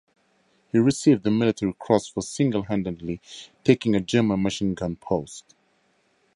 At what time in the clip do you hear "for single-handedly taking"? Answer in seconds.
2.07-3.93